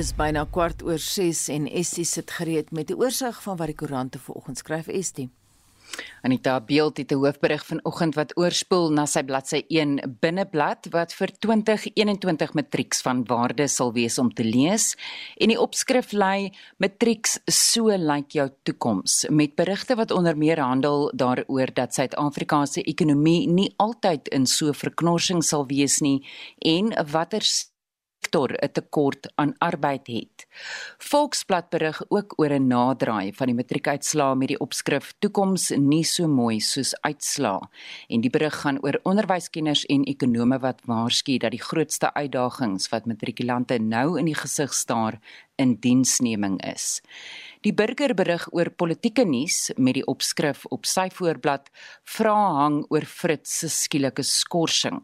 [0.00, 3.76] Dis byna kwart oor 6 en Estie sit gereed met die oorsig van wat die
[3.76, 5.26] koerante vanoggend skryf Estie.
[6.22, 11.30] Anita Beeld het 'n hoofberig vanoggend wat oorspoel na sy bladsy 1 binneblad wat vir
[11.38, 14.96] 2021 matrieks van waarde sal wees om te lees
[15.36, 21.12] en die opskrif lei matrieks so lyk jou toekoms met berigte wat onder meer handel
[21.14, 26.24] daaroor dat Suid-Afrika se ekonomie nie altyd in so verknorsing sal wees nie
[26.58, 27.42] en watter
[28.20, 30.46] sektor 'n tekort aan arbeid het.
[30.98, 36.28] Volksblad berig ook oor 'n naderdraai van die matriekuitslae met die opskrif Toekoms nie so
[36.28, 37.68] mooi soos uitslae.
[38.08, 43.06] En die berig gaan oor onderwyskenners en ekonome wat waarsku dat die grootste uitdagings wat
[43.06, 45.18] matrikulante nou in die gesig staar
[45.56, 47.00] in diensneming is.
[47.60, 51.66] Die burger berig oor politieke nuus met die opskrif op sy voorblad
[52.08, 55.02] vra hang oor Fritz se skielike skorsing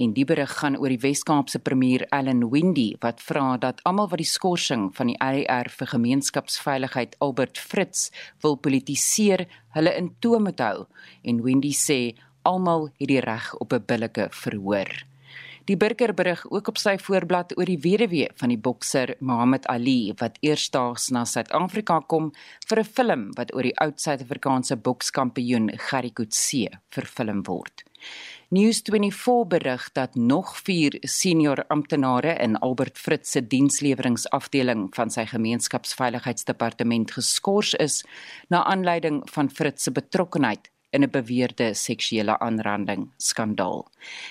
[0.00, 4.22] en die berig gaan oor die Wes-Kaapse premier Allan Windey wat vra dat almal wat
[4.22, 8.08] die skorsing van die AR vir gemeenskapsveiligheid Albert Fritz
[8.40, 9.44] wil politiseer,
[9.76, 10.88] hulle in toom moet hou
[11.28, 12.00] en Windey sê
[12.48, 14.96] almal het die reg op 'n billike verhoor.
[15.68, 20.14] Die burger berig ook op sy voorblad oor die weduwee van die bokser Muhammad Ali
[20.16, 22.30] wat eersdaags na Suid-Afrika kom
[22.70, 27.84] vir 'n film wat oor die oud Suid-Afrikaanse bokskampioen Gerrie Coetzee vervilm word.
[28.50, 37.10] News24 berig dat nog 4 senior amptenare in Albert Fritz se diensleweringafdeling van sy gemeenskapsveiligheidsdepartement
[37.10, 38.04] geskort is
[38.48, 43.88] na aanleiding van Fritz se betrokkeheid in 'n beweerde seksuele aanranding skandaal.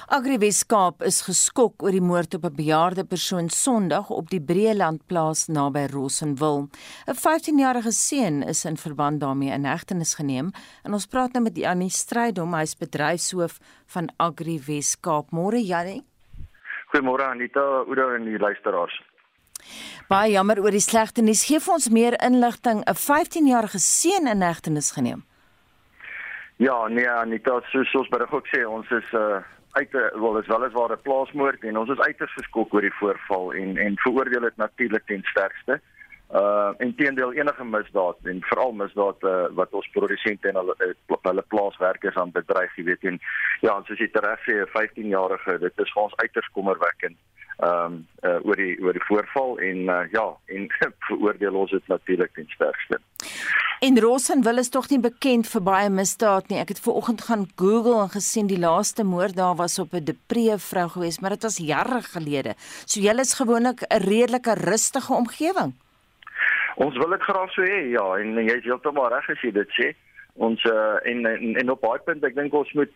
[0.08, 5.06] Agri Weskaap is geskok oor die moord op 'n bejaarde persoon Sondag op die Breeland
[5.08, 6.70] plaas naby Rossenwil.
[7.08, 10.52] 'n 15-jarige seun is in verband daarmee in hegtenis geneem
[10.84, 15.32] en ons praat nou met Janie Strydom, hy's bedryfshoof van Agri Weskaap.
[15.32, 16.04] Môre Janie.
[16.94, 19.02] Goeiemôre Anita, Oudo en die luisteraars.
[20.08, 21.46] Baie jammer oor die slegte nuus.
[21.46, 22.82] Geef ons meer inligting.
[22.86, 25.26] 'n 15-jarige seun in hegtenis geneem.
[26.56, 29.42] Ja, nee Anita, soos ons berig ook sê, ons is uh
[29.72, 33.00] uit wel is wel is waar 'n plaasmoord en ons is uiters geskok oor die
[33.00, 35.82] voorval en en veroordeel dit natuurlik ten sterkste.
[36.32, 41.44] Uh inteendeel enige misdaad en veral misdaad uh, wat ons produsente en hulle uh, hulle
[41.48, 43.20] plaaswerkers aan bedreig, jy weet en
[43.62, 47.18] ja, soos jy reg sê, 'n 15-jarige, dit is vir ons uiters kommerwekkend
[47.58, 50.68] ehm um, uh, oor die oor die voorval en uh, ja en
[51.08, 53.00] veroordeel ons dit natuurlik ten sterkste.
[53.80, 56.58] En Rosenwil is tog nie bekend vir baie misdaad nie.
[56.58, 60.04] Ek het ver oggend gaan Google en gesien die laaste moord daar was op 'n
[60.04, 62.56] depree vrou geweest, maar dit was jare gelede.
[62.86, 65.74] So julle is gewoonlik 'n redelike rustige omgewing.
[66.76, 69.70] Ons wil dit graag so hê, ja, en jy is heeltemal reg as jy dit
[69.70, 69.96] sê
[70.38, 72.92] ons uh, en, en en op baie punte ek dink ons moet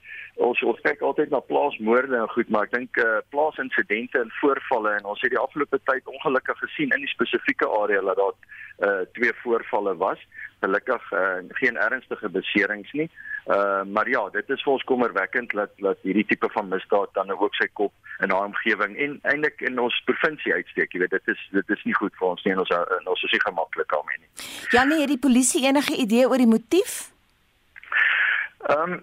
[0.48, 4.94] ons ons kyk altyd na plaasmoorde en goed maar ek dink uh, plaasinsidente en voorvalle
[5.00, 8.38] en ons het die afgelope tyd ongelukkig gesien in die spesifieke area dat daar
[8.82, 10.18] uh, twee voorvalle was.
[10.60, 13.10] Gelukkig uh, geen ernstige beserings nie.
[13.48, 17.32] Uh, maar ja dit is vir ons kommerwekkend dat dat hierdie tipe van misdaad dan
[17.34, 20.94] ook sy kop in haar omgewing en eintlik in ons provinsie uitsteek.
[20.94, 23.24] Jy weet dit is dit is nie goed vir ons nie en ons en ons
[23.30, 24.30] is nie gemaklik daarmee nie.
[24.76, 27.11] Janie het die polisie enige idee oor die motief
[28.62, 29.02] Ehm um,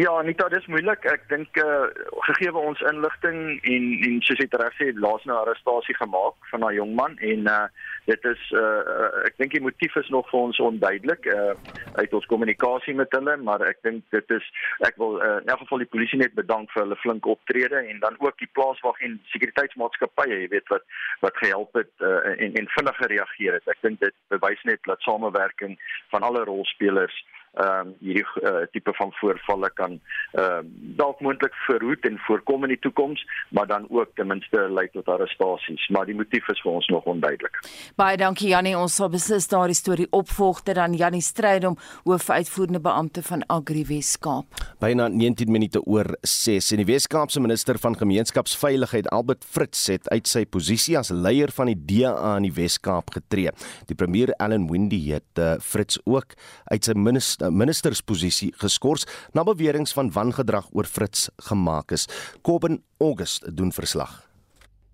[0.00, 1.04] ja, nie dat dis moeilik.
[1.04, 1.88] Ek dink eh uh,
[2.28, 3.40] gegee ons inligting
[3.72, 7.46] en en soos jy reg sê, laas nou arrestasie gemaak van daai jong man en
[7.46, 7.66] eh uh,
[8.06, 11.74] dit is eh uh, ek dink die motief is nog vir ons onduidelik eh uh,
[12.00, 14.48] uit ons kommunikasie met hulle, maar ek dink dit is
[14.88, 18.00] ek wil uh, in elk geval die polisie net bedank vir hulle flinke optrede en
[18.00, 20.88] dan ook die plaaswag en sekuriteitsmaatskappye, jy weet wat
[21.20, 23.68] wat gehelp het uh, en en vinnig gereageer het.
[23.68, 25.76] Ek dink dit bewys net dat samewerking
[26.08, 27.24] van alle rolspelers
[27.54, 29.98] ehm um, hierdie uh, tipe van voorvalle kan
[30.32, 30.62] ehm uh,
[30.98, 35.08] dalk moontlik verhoed en voorkom in die toekoms, maar dan ook ten minste lei tot
[35.08, 37.58] arrestasies, maar die motief is vir ons nog onduidelik.
[37.96, 43.22] Baie dankie Jannie, ons sal beslis daardie storie opvolg ter dan Jannie Strydom, hoofuitvoerende beampte
[43.22, 44.62] van Agri Weskaap.
[44.82, 50.28] Byna 19 minute oor 6 en die Weskaapse minister van gemeenskapsveiligheid Albert Fritz het uit
[50.30, 53.52] sy posisie as leier van die DA in die Weskaap getree.
[53.88, 56.34] Die premier Allan Windey het uh, Fritz ook
[56.70, 62.08] uit sy minister, ministersposisie geskort na beweringe van wangedrag oor Fritz gemaak is.
[62.42, 64.22] Kobben August doen verslag.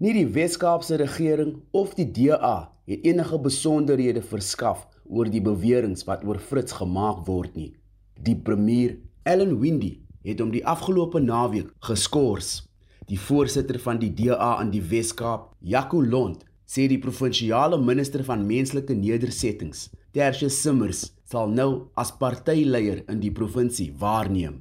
[0.01, 6.25] Nie die Weskaapse regering of die DA het enige besonderhede verskaf oor die beweringe wat
[6.25, 7.75] oor Fritz gemaak word nie.
[8.21, 12.63] Die premier, Allan Windey, het hom die afgelope naweek geskort.
[13.11, 18.45] Die voorsitter van die DA in die Weskaap, Jaco Lont, sê die provinsiale minister van
[18.47, 24.57] menslike nedersettings, Tertius Simmers, sal nou as partyleier in die provinsie waarneem.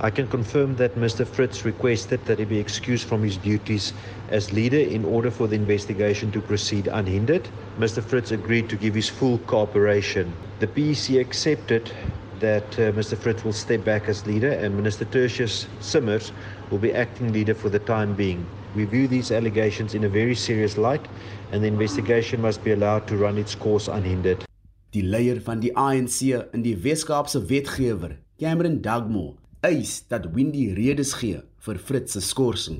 [0.00, 1.26] I can confirm that Mr.
[1.26, 3.92] Fritz requested that he be excused from his duties
[4.30, 7.48] as leader in order for the investigation to proceed unhindered.
[7.80, 8.00] Mr.
[8.00, 10.32] Fritz agreed to give his full cooperation.
[10.60, 11.90] The PEC accepted
[12.38, 13.18] that uh, Mr.
[13.18, 16.30] Fritz will step back as leader and Minister Tertius Simmers
[16.70, 18.46] will be acting leader for the time being.
[18.76, 21.08] We view these allegations in a very serious light
[21.50, 24.47] and the investigation must be allowed to run its course unhindered.
[24.96, 26.22] Die leier van die ANC
[26.56, 32.78] in die Wes-Kaapse wetgewer, Cameron Dugmore, eis dat Windy redes gee vir Fritz se skorsing.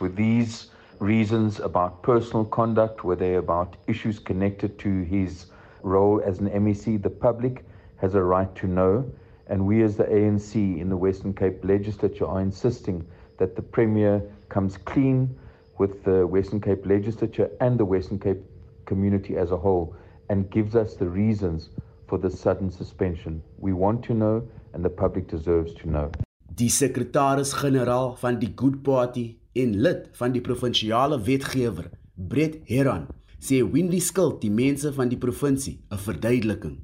[0.00, 0.70] With these
[1.00, 5.52] reasons about personal conduct, were they about issues connected to his
[5.82, 7.64] role as an MEC, the public
[7.96, 9.04] has a right to know
[9.48, 13.04] and we as the ANC in the Western Cape legislature are insisting
[13.36, 15.28] that the Premier comes clean
[15.76, 18.40] with the Western Cape legislature and the Western Cape
[18.86, 19.94] community as a whole
[20.30, 21.70] and gives us the reasons
[22.08, 23.42] for the sudden suspension.
[23.58, 24.42] We want to know
[24.72, 26.10] and the public deserves to know.
[26.54, 33.08] Die sekretaris-generaal van die Good Party en lid van die provinsiale wetgewer, Brett Heron,
[33.40, 36.78] sê Windy skuld die mense van die provinsie 'n verduideliking.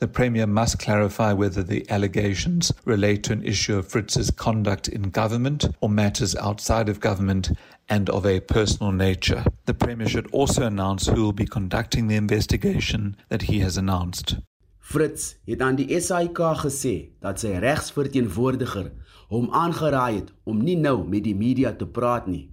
[0.00, 5.10] The Premier must clarify whether the allegations relate to an issue of Fritz's conduct in
[5.10, 7.50] government or matters outside of government
[7.90, 9.44] and of a personal nature.
[9.66, 14.38] The Premier should also announce who will be conducting the investigation that he has announced.
[14.78, 18.88] Fritz het aan die SAIK gesê dat sy regsverteenwoordiger
[19.30, 22.48] hom aangeraai het om nie nou met die media te praat nie.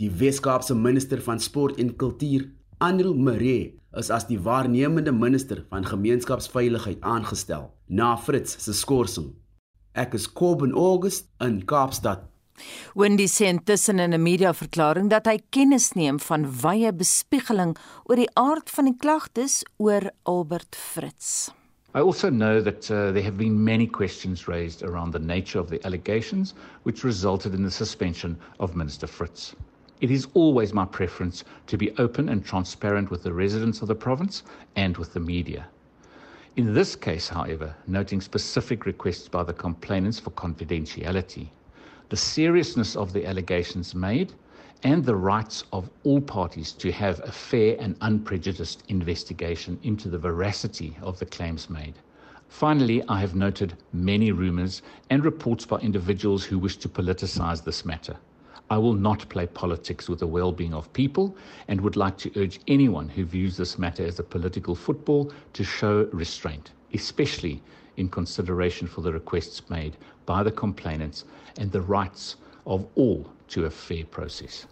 [0.00, 2.48] Die Wes-Kaapse minister van sport en kultuur,
[2.78, 9.34] Andrew Maree, is as die waarnemende minister van gemeenskapsveiligheid aangestel na Fritz se skorsing.
[9.92, 12.31] Ek is Kobben August in Kaapstad.
[12.94, 18.30] Wendy sê intussen in 'n media-verklaring dat hy kennis neem van wye bespiegeling oor die
[18.34, 21.50] aard van die klagtes oor Albert Fritz.
[21.94, 25.68] I also know that uh, there have been many questions raised around the nature of
[25.68, 26.54] the allegations
[26.84, 29.54] which resulted in the suspension of Minister Fritz.
[30.00, 33.94] It is always my preference to be open and transparent with the residents of the
[33.94, 34.42] province
[34.74, 35.68] and with the media.
[36.56, 41.48] In this case, however, noting specific requests by the complainants for confidentiality,
[42.12, 44.34] the seriousness of the allegations made,
[44.82, 50.18] and the rights of all parties to have a fair and unprejudiced investigation into the
[50.18, 51.94] veracity of the claims made.
[52.50, 57.82] Finally, I have noted many rumours and reports by individuals who wish to politicise this
[57.82, 58.18] matter.
[58.68, 61.34] I will not play politics with the well being of people
[61.68, 65.64] and would like to urge anyone who views this matter as a political football to
[65.64, 67.60] show restraint, especially
[67.96, 71.24] in consideration for the requests made by the complainants
[71.58, 74.66] and the rights of all to a fair process.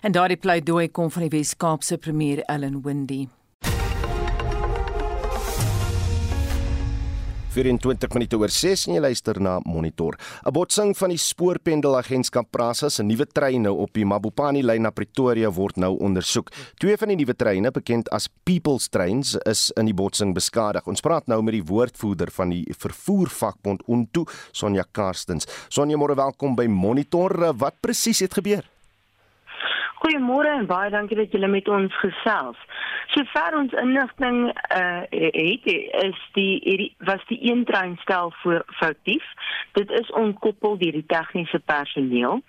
[0.00, 3.28] En daardie pleidooi kom van die Wes-Kaapse premier Ellen Windy.
[7.58, 10.14] 24 minute oor 6 en jy luister na Monitor.
[10.46, 14.90] 'n Botsing van die spoorpendelagentskap Prasa se nuwe trein nou op die Mabopani lyn na
[14.90, 16.52] Pretoria word nou ondersoek.
[16.78, 20.86] Twee van die nuwe treine, bekend as People's Trains, is in die botsing beskadig.
[20.86, 25.46] Ons praat nou met die woordvoerder van die vervoervakbond Untu, Sonja Karstens.
[25.68, 27.54] Sonja, môre welkom by Monitor.
[27.58, 28.77] Wat presies het gebeur?
[29.98, 32.58] Goeiemôre en baie dankie dat julle met ons gesels.
[33.14, 34.38] Sover ons inligting
[34.76, 35.66] uh het
[36.04, 39.24] is die hierdie was die een treinstel voor foutief.
[39.72, 42.42] Dit is onkoppel deur die tegniese personeel.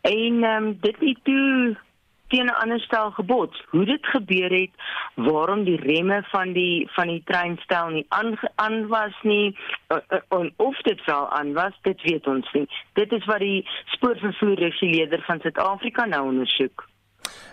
[0.00, 1.76] En um, dit het toe
[2.32, 3.64] teen 'n ander stel gebots.
[3.70, 4.70] Hoe dit gebeur het,
[5.14, 9.56] waarom die remme van die van die treinstel nie aan aan was nie
[10.28, 12.68] en of dit wel aan was, dit weet ons nie.
[12.92, 16.88] Dit is wat die spoorvervoerreguleerder van Suid-Afrika nou ondersoek.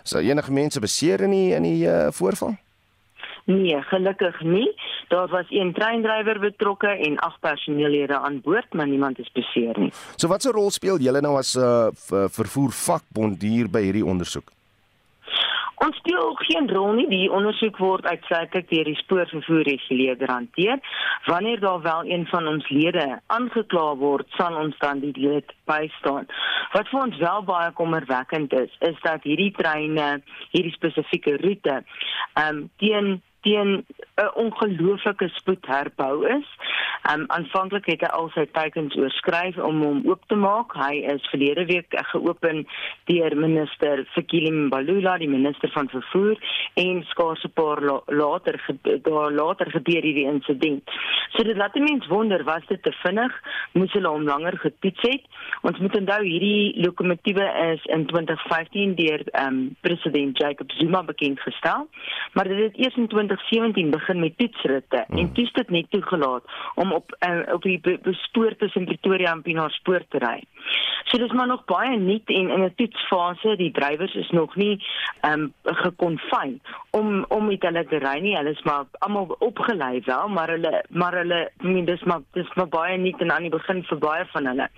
[0.03, 2.55] So enige mense beseer in die in die uh, voorval?
[3.50, 4.75] Nee, gelukkig nie.
[5.07, 9.91] Daar was een treindrywer betrokke en ag personeellede aan boord, maar niemand is beseer nie.
[10.15, 14.51] So watse rol speel julle nou as 'n uh, vervoer vakbond hier by hierdie ondersoek?
[15.86, 17.07] Ons speel geen rol nie.
[17.07, 20.81] Die ondersoek word uitsluitlik deur die spoorvervoerreguleerder hanteer.
[21.25, 26.27] Wanneer daar wel een van ons lede aangekla word, sal ons dan die lid bystaan.
[26.75, 30.09] Wat vir ons wel baie kommerwekkend is, is dat hierdie treine,
[30.51, 31.81] hierdie spesifieke roete,
[32.36, 33.86] ehm um, teen teen
[34.17, 36.48] 'n ongelooflike spoed herbou is.
[37.12, 40.74] Um aanvanklik het hy al sy teikens oorskryf om hom oop te maak.
[40.75, 42.65] Hy is verlede week geopen
[43.05, 46.36] deur minister Fikile Mbalula, die minister van vervoer
[46.75, 50.84] en skaars 'n paar la later daar later gebeur hierdie insident.
[51.29, 53.34] So dit laat mense wonder was dit te vinnig?
[53.74, 55.24] Moes hulle hom langer getoets het?
[55.62, 61.88] Ons moet onthou hierdie lokomotiewe is in 2015 deur um president Jacob Zuma bekend gestel,
[62.34, 65.17] maar dit het eers in 2017 begin met toetsritte hmm.
[65.17, 66.43] en toets dit net toegelaat
[66.75, 70.43] om op uh, op die bespoor tussen Pretoria en Pienaar te ry.
[71.09, 74.83] So dis maar nog baie nuut en in 'n toetsfase, die drywers is nog nie
[75.21, 78.36] ehm um, gekonfyn om om met hulle te ry nie.
[78.36, 82.53] Hulle is maar almal opgelei wel, maar hulle maar hulle I mean dis maar dis
[82.53, 84.69] maar baie nuut en aan die begin vir baie van hulle.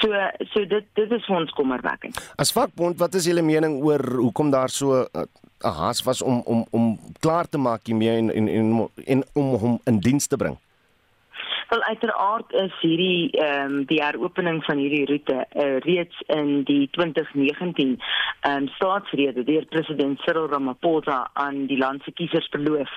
[0.00, 0.08] So
[0.52, 2.32] so dit dit is vir ons kommerwekkend.
[2.36, 5.24] As vakbond, wat is julle mening oor hoekom daar so uh,
[5.60, 9.80] haas was om om om klaar te maak hiermee en en en, en om hom
[9.84, 10.58] in diens te bring.
[11.68, 16.88] Wel uiteraard is hierdie ehm um, die heropening van hierdie roete uh, reeds in die
[16.90, 18.00] 2019
[18.40, 22.90] ehm um, staatsrede deur president Cyril Ramaphosa aan die land se kiesers beloof.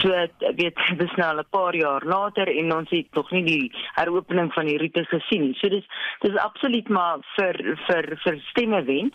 [0.00, 0.08] So
[0.56, 4.52] weet dis nou al 'n paar jaar later en ons het nog nie die heropening
[4.52, 5.54] van die roete gesien nie.
[5.54, 5.86] So dis
[6.20, 9.12] dis absoluut maar vir vir vir stemme wen.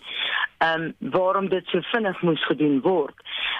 [0.58, 3.14] Ehm um, waarom dit so vinnig moes gedoen word.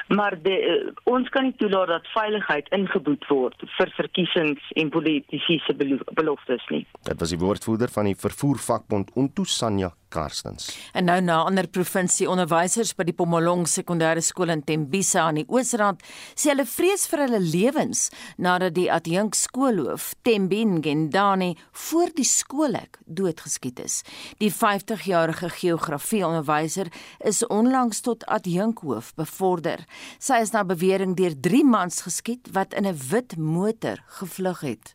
[0.09, 5.76] Maar de, uh, ons kan nie toelaat dat veiligheid ingeboet word vir verkiesings en politiese
[6.14, 6.87] beloftes nie.
[7.02, 10.71] Dit was die woordvoerder van die vervoervakbond Untu Sanya Karstens.
[10.93, 15.47] En nou na ander provinsie onderwysers by die Pomolong sekondêre skool in Tembisa aan die
[15.52, 16.02] Oosrand
[16.33, 18.09] sê hulle vrees vir hulle lewens
[18.40, 21.52] nadat die adjunk skoolhoof Tembin Gendani
[21.87, 24.00] voor die skoolhek doodgeskiet is.
[24.40, 26.88] Die 50-jarige geografie onderwyser
[27.25, 29.85] is onlangs tot adjunkhoof bevorder.
[30.18, 34.95] Sy is na bewering deur 3 mans geskiet wat in 'n wit motor gevlug het.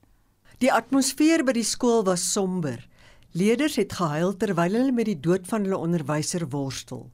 [0.59, 2.87] Die atmosfeer by die skool was somber.
[3.33, 7.09] Leerders het gehuil terwyl hulle met die dood van hulle onderwyser worstel.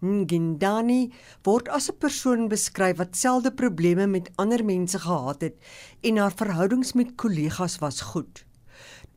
[0.00, 1.12] Ngindani
[1.44, 5.56] word as 'n persoon beskryf wat selde probleme met ander mense gehad het
[6.00, 8.44] en haar verhoudings met kollegas was goed.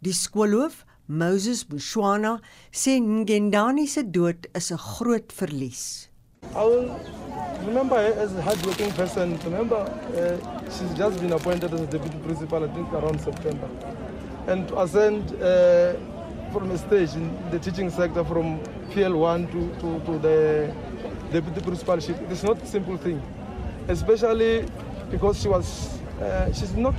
[0.04, 2.40] Die skoolhoof, Moses Mushwana
[2.72, 6.08] sê Ngindani se dood is 'n groot verlies.
[6.56, 7.00] I will
[7.66, 9.38] remember her as a hardworking person.
[9.46, 10.38] Remember, uh,
[10.70, 13.68] she's just been appointed as a deputy principal, I think around September.
[14.48, 15.94] And to ascend uh,
[16.54, 18.60] from a stage in the teaching sector from
[18.92, 20.74] PL1 to, to, to the
[21.32, 22.16] deputy principalship.
[22.30, 23.22] It's not a simple thing,
[23.88, 24.66] especially
[25.10, 26.94] because she was, uh, she's not,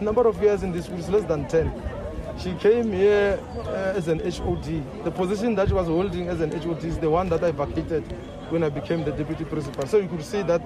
[0.00, 1.99] a number of years in this school, is less than 10.
[2.38, 5.04] She came here uh, as an HOD.
[5.04, 8.04] The position that she was holding as an HOD is the one that I vacated
[8.50, 9.86] when I became the deputy principal.
[9.86, 10.62] So you could see that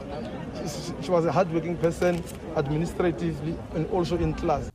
[1.01, 2.23] she was a hardworking person
[2.57, 4.71] administratively and also in class.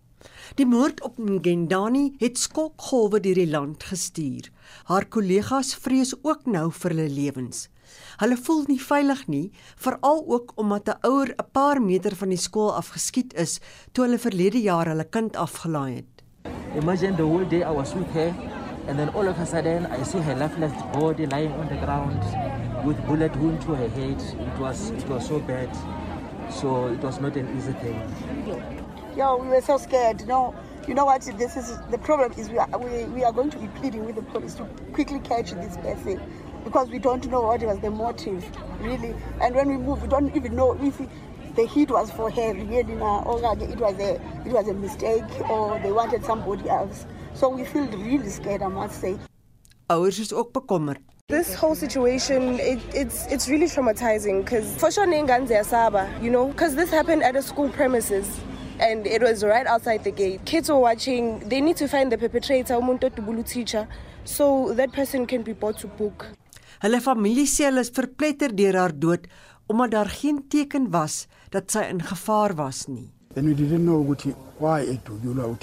[0.58, 4.50] Die moord op Ngendani het skokgolwe deur die land gestuur.
[4.90, 7.68] Haar kollegas vrees ook nou vir hulle lewens.
[8.20, 12.44] Hulle voel nie veilig nie, veral ook omdat 'n ouer 'n paar meter van die
[12.48, 13.60] skool af geskiet is
[13.92, 16.19] toe hulle verlede jaar hulle kind afgelaai het.
[16.76, 18.36] Imagine the whole day I was with her
[18.88, 22.20] and then all of a sudden I see her lifeless body lying on the ground
[22.86, 24.22] with bullet wound to her head.
[24.22, 25.70] It was it was so bad.
[26.52, 27.96] So it was not an easy thing.
[29.16, 30.28] Yeah, we were so scared.
[30.28, 30.56] No,
[30.88, 31.22] you know what?
[31.22, 32.34] This is the problem.
[32.34, 35.20] Is we are we, we are going to be pleading with the police to quickly
[35.20, 36.22] catch this person
[36.64, 38.46] because we don't know what was the motive
[38.80, 39.16] really.
[39.42, 41.00] And when we move, we don't even know if
[41.56, 44.16] the hit was for her really now, or it was a
[44.46, 47.06] it was a mistake, or they wanted somebody else.
[47.34, 48.62] So we feel really scared.
[48.62, 49.18] I must say.
[49.90, 51.00] Ouers is ook bekommerd.
[51.28, 56.76] This whole situation, it, it's it's really traumatizing because for sure Asaba, you know, because
[56.76, 58.28] this happened at a school premises
[58.80, 60.44] and it was right outside the gate.
[60.46, 61.40] Kids were watching.
[61.48, 63.88] They need to find the perpetrator, umuntu tubulu teacher,
[64.26, 66.26] so that person can be brought to book.
[66.82, 69.28] Hulle familie sê hulle is verpletter deur haar dood
[69.70, 73.10] omdat daar geen teken was dat sy in gevaar was nie.
[73.36, 74.02] And we didn't know
[74.58, 75.02] why it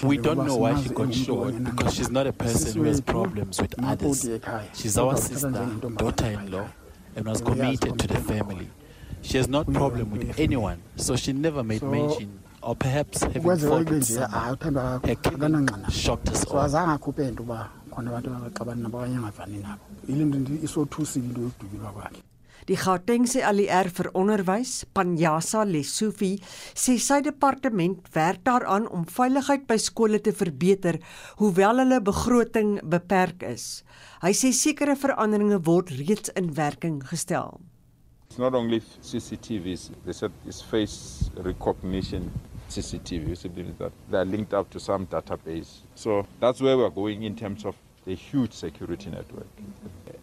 [0.04, 3.60] We don't know why she got shot because she's not a person who has problems
[3.60, 4.28] with others.
[4.74, 5.50] She's our sister,
[5.96, 6.68] daughter-in-law,
[7.16, 8.70] and was committed to the family.
[9.22, 13.90] She has not problem with anyone, so she never made mention or perhaps having fought
[13.90, 14.58] with someone.
[15.04, 16.68] Her killing shocked us all.
[22.66, 26.32] Die Gautengse ALR vir onderwys, Panyasa Lesufi,
[26.74, 30.98] sê sy departement werk daaraan om veiligheid by skole te verbeter,
[31.38, 33.84] hoewel hulle begroting beperk is.
[34.24, 37.60] Hy sê sekere veranderinge word reeds in werking gestel.
[38.26, 42.32] It's not only CCTVs, they said it's face recognition
[42.68, 45.86] CCTV visibility that they're linked up to some database.
[45.94, 49.46] So that's where we're going in terms of the huge security network.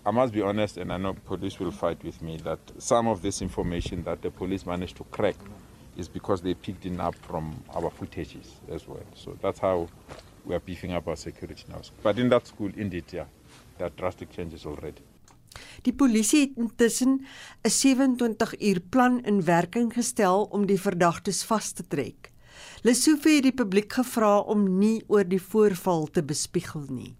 [0.05, 3.21] I must be honest, and I know police will fight with me, that some of
[3.21, 5.35] this information that the police managed to crack
[5.95, 9.05] is because they picked it up from our footages as well.
[9.15, 9.87] So that's how
[10.43, 11.81] we are beefing up our security now.
[12.01, 13.25] But in that school, indeed, yeah,
[13.77, 15.01] there are drastic changes already.
[15.81, 17.25] Die polisie het intussen
[17.61, 22.31] 'n 27 uur plan in werking gestel om die verdagtes vas te trek.
[22.81, 27.15] Lesofie het die publiek gevra om nie oor die voorval te bespiegel nie.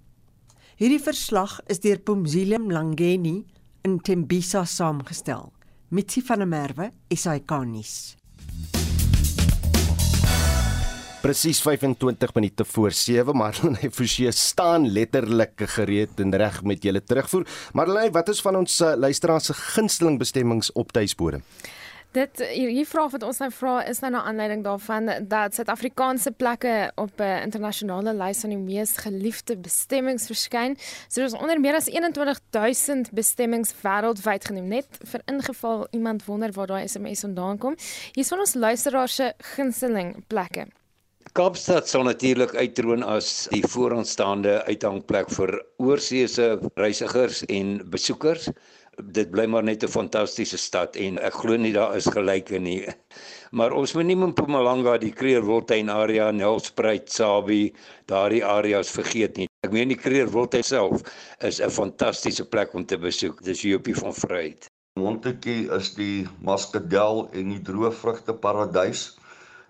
[0.83, 3.37] Hierdie verslag is deur Pomzile Mlangeni
[3.87, 5.45] in Tembisa saamgestel.
[5.95, 7.93] Mitsi van der Merwe, SAK-nuus.
[11.23, 17.47] Presies 25 minute voor 7, Marlene Forsie staan letterlik gereed en reg met julle terugvoer.
[17.71, 21.39] Marlene, wat is van ons uh, luisteraars se gunsteling bestemmings op tuisbode?
[22.13, 26.91] Dit hierdie vraag wat ons nou vra is nou na aanleiding daarvan dat Suid-Afrikaanse plekke
[27.01, 30.77] op 'n uh, internasionale lys van die mees geliefde bestemmings verskyn.
[31.07, 36.51] So daar is onder meer as 21000 bestemmings wêreldwyd genoem net vir ingeval iemand wonder
[36.51, 37.75] waar daai SMS vandaan kom.
[38.13, 40.67] Hier is van ons luisteraars se gunsteling plekke.
[41.33, 48.51] Kaapstad sal natuurlik uitroon as die vooraanstaande uithangplek vir oorseese reisigers en besoekers
[48.97, 52.85] dit bly maar net 'n fantastiese stad en ek glo nie daar is gelyke nie.
[53.57, 57.73] Maar ons moet nie Mpumalanga, die Kreerwiltuin area, Nelspruit, Sabie,
[58.05, 59.47] daardie areas vergeet nie.
[59.61, 61.01] Ek meen die Kreerwiltuin self
[61.39, 63.43] is 'n fantastiese plek om te besoek.
[63.43, 64.65] Dis Jopie van Vryheid.
[64.99, 69.17] Montetjie is die Muscadel en die droëvrugte paradys.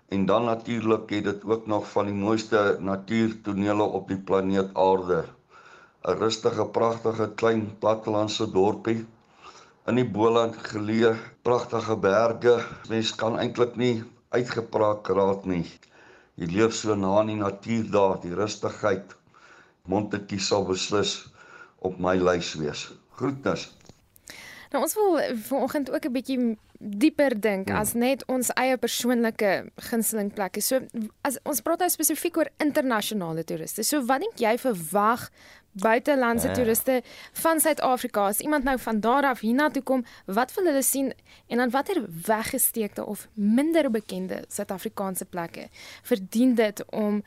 [0.08, 5.24] En dan natuurlik het dit ook nog van die mooiste natuurtonele op die planeet Aarde.
[6.04, 9.04] 'n Rustige, pragtige klein plattelandse dorpie
[9.90, 11.12] in die Boland geleë,
[11.44, 12.56] pragtige berge.
[12.88, 13.98] Mens kan eintlik nie
[14.32, 15.64] uitgepraat raak nie.
[16.40, 19.12] Jy leef so na in die natuur daar, die rustigheid.
[19.86, 21.18] Montetjie sal beslis
[21.84, 22.88] op my lys wees.
[23.18, 23.68] Groetnis.
[24.74, 27.78] Nou ons wil vanoggend ook 'n bietjie dieper dink ja.
[27.78, 30.60] as net ons eie persoonlike gunsteling plekke.
[30.60, 30.80] So
[31.22, 33.82] as ons praat nou spesifiek oor internasionale toeriste.
[33.82, 35.30] So wat dink jy verwag
[35.74, 36.54] buitelandse ja.
[36.54, 41.12] toeriste van Suid-Afrika as iemand nou van daar af hiernatoe kom, wat wil hulle sien
[41.46, 45.68] en dan watter weggesteekte of minder bekende Suid-Afrikaanse plekke
[46.02, 47.22] verdien dit om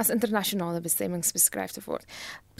[0.00, 2.04] as internasionale bestemmings beskryf te word.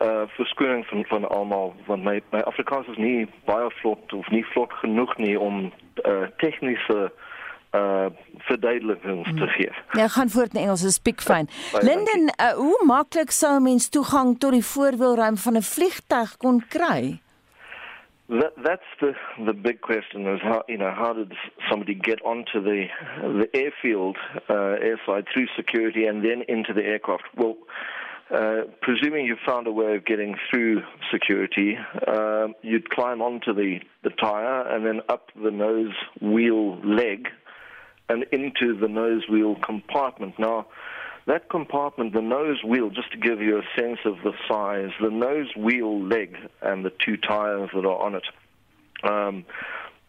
[0.00, 4.44] uh verskoning van van almal want my my Afrikaans is nie baie vlot of nie
[4.52, 5.72] vlot genoeg nie om
[6.04, 7.12] uh tegniese
[7.70, 8.06] uh
[8.48, 9.72] verduidelikings te gee.
[9.92, 11.46] Ja, gaan voort in Engels, speak fine.
[11.80, 17.20] Linden, uh, hoe maklik sou mens toegang tot die voorwielruim van 'n vliegtuig kon kry?
[18.28, 21.32] That, that's the the big question is how you know how did
[21.68, 22.88] somebody get onto the
[23.40, 27.24] the airfield uh airside through security and then into the aircraft?
[27.34, 27.56] Well,
[28.30, 33.80] Uh, presuming you found a way of getting through security, uh, you'd climb onto the,
[34.04, 37.28] the tire and then up the nose wheel leg
[38.10, 40.38] and into the nose wheel compartment.
[40.38, 40.66] Now,
[41.26, 45.10] that compartment, the nose wheel, just to give you a sense of the size, the
[45.10, 48.24] nose wheel leg and the two tires that are on it.
[49.04, 49.46] Um,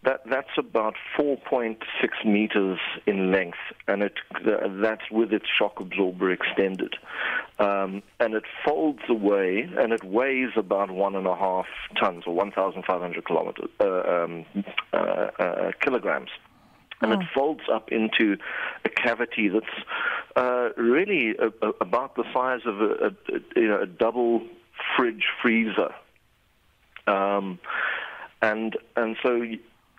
[0.03, 1.77] that that's about 4.6
[2.25, 4.13] meters in length, and it
[4.81, 6.95] that's with its shock absorber extended,
[7.59, 11.67] um, and it folds away, and it weighs about one and a half
[11.99, 14.45] tons or 1,500 kilometers uh, um,
[14.93, 16.29] uh, uh, kilograms.
[17.01, 18.35] And it folds up into
[18.83, 19.65] a cavity that's
[20.35, 23.11] uh, really a, a, about the size of a, a,
[23.55, 24.41] you know, a double
[24.97, 25.93] fridge freezer.
[27.07, 27.57] Um,
[28.41, 29.41] and and so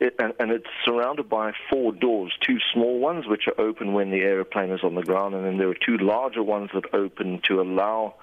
[0.00, 4.10] it, and, and it's surrounded by four doors, two small ones which are open when
[4.10, 7.40] the aeroplane is on the ground, and then there are two larger ones that open
[7.48, 8.14] to allow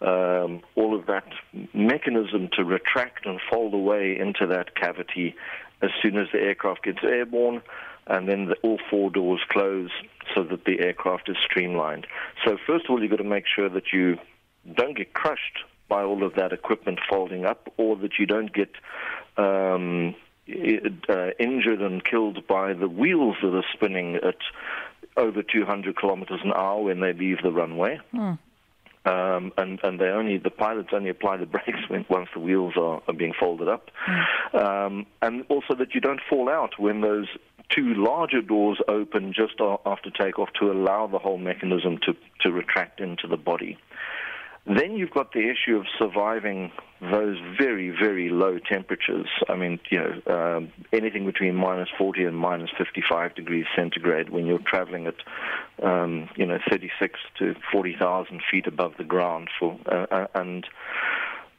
[0.00, 1.26] um, all of that
[1.74, 5.34] mechanism to retract and fold away into that cavity
[5.82, 7.62] as soon as the aircraft gets airborne,
[8.06, 9.90] and then the, all four doors close
[10.34, 12.06] so that the aircraft is streamlined.
[12.44, 14.18] So first of all, you've got to make sure that you
[14.74, 18.70] don't get crushed by all of that equipment folding up, or that you don't get
[19.36, 20.14] um,
[21.08, 24.36] uh, injured and killed by the wheels that are spinning at
[25.16, 28.00] over 200 kilometers an hour when they leave the runway.
[28.12, 28.32] Hmm.
[29.04, 32.74] Um, and and they only the pilots only apply the brakes when once the wheels
[32.76, 33.90] are, are being folded up,
[34.52, 37.28] um, and also that you don't fall out when those
[37.70, 39.54] two larger doors open just
[39.86, 43.78] after takeoff to allow the whole mechanism to to retract into the body.
[44.66, 49.28] Then you've got the issue of surviving those very, very low temperatures.
[49.48, 54.46] I mean, you know, um, anything between minus 40 and minus 55 degrees centigrade when
[54.46, 55.14] you're traveling at,
[55.82, 60.66] um, you know, 36 to 40,000 feet above the ground for, uh, uh, and,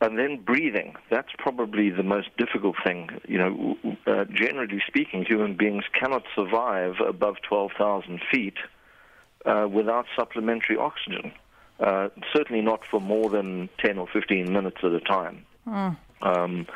[0.01, 0.95] and then breathing.
[1.09, 3.09] That's probably the most difficult thing.
[3.27, 8.57] You know, uh, generally speaking, human beings cannot survive above 12,000 feet
[9.45, 11.31] uh, without supplementary oxygen.
[11.79, 15.45] Uh, certainly not for more than 10 or 15 minutes at a time.
[15.65, 15.97] Mm.
[16.21, 16.67] Um,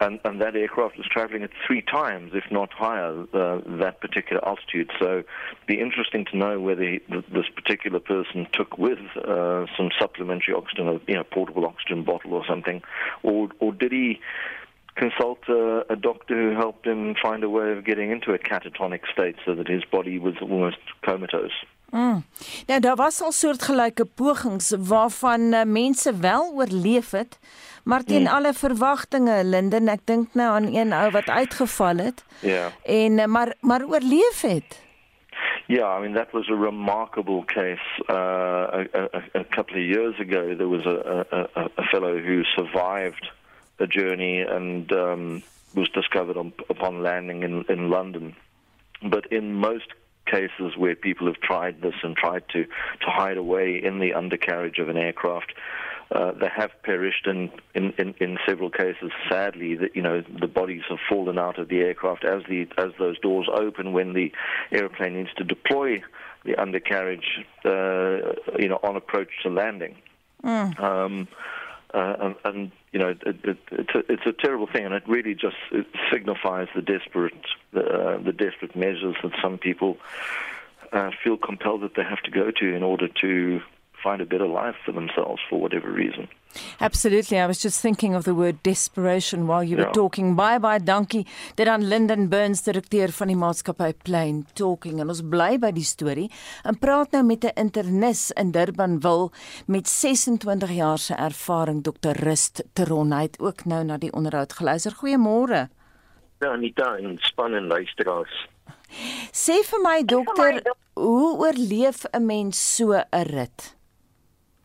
[0.00, 4.46] and, and that aircraft was traveling at three times, if not higher, uh, that particular
[4.46, 4.90] altitude.
[5.00, 9.66] So, it'd be interesting to know whether he, th- this particular person took with uh,
[9.76, 12.82] some supplementary oxygen, you know, portable oxygen bottle or something,
[13.22, 14.20] or or did he
[14.96, 19.00] consult uh, a doctor who helped him find a way of getting into a catatonic
[19.12, 21.52] state so that his body was almost comatose.
[21.90, 22.24] Mm.
[22.66, 27.38] Nou daar was al soortgelyke pogings waarvan uh, mense wel oorleef het,
[27.84, 28.26] maar teen mm.
[28.26, 32.24] alle verwagtinge, Linden, ek dink nou aan een ou wat uitgeval het.
[32.40, 32.50] Ja.
[32.50, 33.06] Yeah.
[33.06, 34.84] En uh, maar maar oorleef het.
[35.66, 38.02] Yeah, I mean that was a remarkable case.
[38.08, 42.44] Uh, a, a, a couple of years ago, there was a, a, a fellow who
[42.44, 43.32] survived
[43.78, 45.42] a journey and um,
[45.74, 48.36] was discovered on, upon landing in, in London.
[49.02, 49.92] But in most
[50.26, 54.78] cases where people have tried this and tried to, to hide away in the undercarriage
[54.78, 55.52] of an aircraft.
[56.14, 59.10] Uh, they have perished in, in, in, in, several cases.
[59.28, 62.92] Sadly, that you know the bodies have fallen out of the aircraft as the as
[62.96, 64.30] those doors open when the
[64.70, 66.00] airplane needs to deploy
[66.44, 67.44] the undercarriage.
[67.64, 69.96] Uh, you know, on approach to landing.
[70.44, 70.78] Mm.
[70.80, 71.28] Um,
[71.96, 75.02] uh, and, and, you know, it, it, it's, a, it's a terrible thing, and it
[75.08, 77.32] really just it signifies the desperate,
[77.74, 79.96] uh, the desperate measures that some people
[80.92, 83.62] uh, feel compelled that they have to go to in order to
[84.02, 86.28] find a better life for themselves for whatever reason.
[86.80, 87.38] Absolutely.
[87.38, 89.92] I was just thinking of the word desperation while you were Ja.
[89.92, 90.34] talking.
[90.36, 91.26] Bye bye, dankie.
[91.54, 95.84] Dit aan Linden Burns, direkteur van die maatskappy Plain Talking en ons bly by die
[95.84, 96.30] storie
[96.64, 99.30] en praat nou met 'n internis in Durbanville
[99.66, 102.12] met 26 jaar se ervaring, Dr.
[102.24, 103.12] Rust Teron.
[103.12, 104.92] Hy het ook nou na die onderhoud geluister.
[104.92, 105.68] Goeiemôre.
[106.40, 108.46] Ja, Anita en span en luisteraars.
[109.32, 110.62] Sê vir my dokter,
[110.94, 113.75] hoe oorleef 'n mens so 'n rit?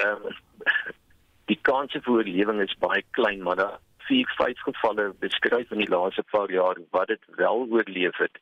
[0.01, 0.35] Ehm
[1.51, 5.91] die kans vir oorlewing is baie klein, maar daar vier vyf gevalle beskryf in die
[5.91, 8.39] laaste paar jaar wat dit wel oorleef het.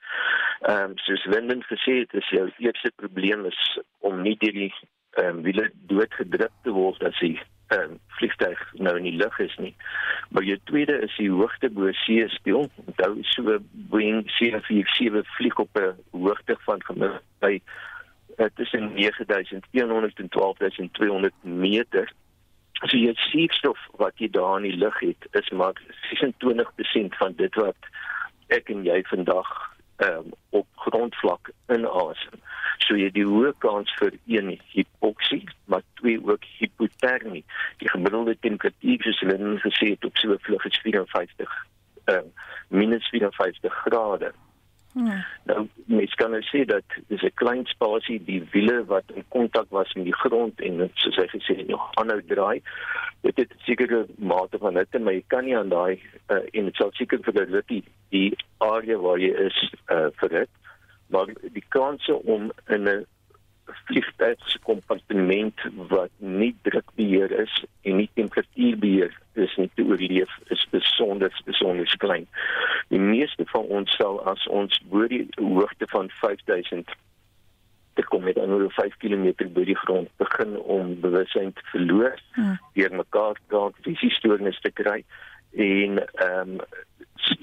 [0.62, 4.74] Ehm um, soos Linden gesê het, is jou eerste probleem is om nie deur die
[5.18, 7.34] ehm um, wiele doodgedruk te word as jy
[7.70, 9.76] ehm um, vliegtuig nou in die lug is nie.
[10.30, 12.70] Maar jou tweede is die hoogte bo see speel.
[12.86, 13.60] Onthou so
[13.92, 17.60] Boeing 747 vlieg op 'n hoogte van gemiddeld by
[18.40, 22.12] uh, tussen 9100 en 12200 meter.
[22.88, 25.76] So jy suurstof wat jy daar in die lug het is maar
[26.14, 27.90] 26% van dit wat
[28.48, 29.50] ek en jy vandag
[30.00, 32.40] ehm um, op grondvlak inasem.
[32.88, 37.44] So jy die hoë kans vir een hipoksie, maar twee ook hipotermie.
[37.84, 41.52] Die gemiddelde temperatuur soos hulle gesê het op so 'n vlug is 54
[42.06, 42.32] ehm um,
[42.68, 44.32] minus 54 grade.
[44.94, 45.24] Hmm.
[45.46, 49.70] Nou mens kan nou sê dat dis 'n klein spasie die wiele wat in kontak
[49.70, 52.62] was met die grond en soos hy gesê het nog aanhou draai
[53.22, 56.76] dit het sekere mate van hitte maar jy kan nie aan daai uh, en dit
[56.76, 60.50] sal seker vir dit die die area waar jy is uh, vir dit
[61.08, 63.06] maar die kanse om in 'n
[63.86, 71.96] vliegtuigkompartement wat nie drukbeheer is en nie temperatuurbeheer is nie te oorleef is besonder besonder
[71.98, 72.28] klein.
[72.88, 76.96] Die meeste van ons sal as ons bo die hoogte van 5000
[78.00, 82.16] te kom met aan oor 5 km bo die grond begin om bewussyn te verloor,
[82.38, 82.60] hmm.
[82.74, 85.04] deur mekaar raak, fisiese stoornisse te kry
[85.52, 86.88] en ehm um,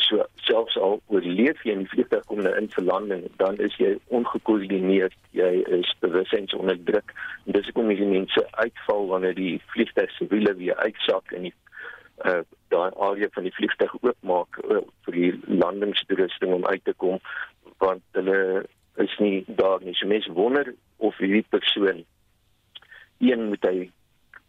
[0.06, 3.96] so selfs al oorleef jy in die vliegtuig kom na in verlanding dan is jy
[4.18, 5.16] ongekoördineerd.
[5.36, 7.12] Jy is bewussyn onder druk
[7.44, 11.54] en dis hoekom jy mense uitval wanneer die vliegtuig se wiele weer uitsak en die
[12.24, 12.42] uh
[12.74, 17.20] daai area van die vliegtuig oopmaak uh, vir die landingstoerusting om uit te kom
[17.78, 18.64] want hulle
[19.02, 19.94] is nie daar nie.
[19.94, 22.02] So mense wonder of hierdie persoon
[23.18, 23.90] een moet hy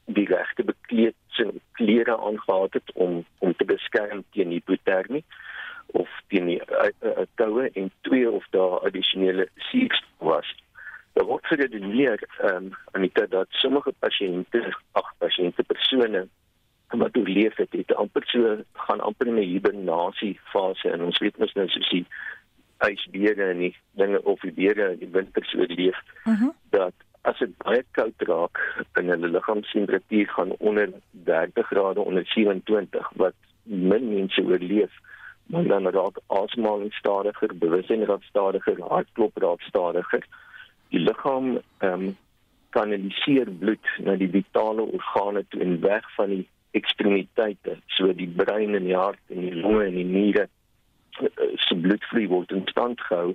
[0.07, 5.23] die regte bekleed sy klere aangehad het om om te beskerm teen hipotermie
[5.87, 10.49] of teen die uh, uh, koue en twee of daar addisionele sieks was.
[11.13, 16.27] Daar word geredeneer ehm um, aan die tyd dat sommige pasiënte, ag pasiënte persone
[16.87, 21.37] wat oorleef het, het amper so gaan amper in 'n hibernasie fase en ons weet
[21.37, 22.05] mos nou soos die
[22.87, 26.43] ysbere en die dinge of die bere in die winter so leef uh mhm.
[26.43, 26.53] -huh.
[26.69, 26.93] dat
[27.29, 28.61] as dit baie koud raak
[28.99, 34.93] in hulle liggaamstemperatuur gaan onder 30 grade onder 27 wat min mense oorleef
[35.47, 40.23] maar dan raak asemhaling stadiger, bewussyn raak stadiger, hartklop raak stadiger.
[40.89, 42.17] Die liggaam ehm um,
[42.69, 48.75] kanaliseer bloed na die vitale organe toe en weg van die ekstremiteite, so die brein
[48.75, 50.43] en die hart en die longe en die niere
[51.21, 53.31] eh, se bloedvloei word in stand gehou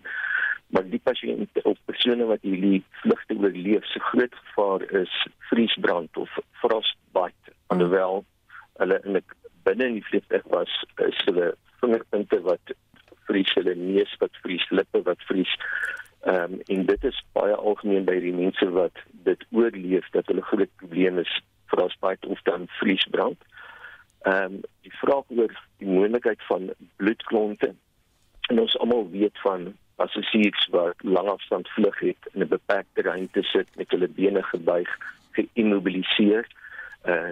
[0.72, 5.14] maar die pasiënte of persone wat hierdie vlugte oorleef se groot gevaar is
[5.50, 7.52] vriesbrand of frostbite.
[7.52, 7.58] Mm.
[7.72, 8.24] alhoewel
[8.80, 9.24] hulle in die
[9.66, 10.72] binne in die vliegtuig was
[11.06, 12.72] is hulle vingerpunte wat
[13.28, 15.52] vries hulle neus wat vries lippe wat vries.
[16.32, 20.44] Ehm um, en dit is baie algemeen by die mense wat dit oorleef dat hulle
[20.50, 21.32] groot probleem is
[21.72, 23.46] frostbite of dan vriesbrand.
[24.22, 27.72] Ehm um, die vraag oor die moontlikheid van bloedklonte.
[28.50, 29.72] En ons almal weet van
[30.02, 34.90] assosiates wat langafstand vlug het in 'n beperkte ruimte sit met hulle bene gebuig,
[35.38, 36.46] geïmmobiliseer.
[37.04, 37.30] Uh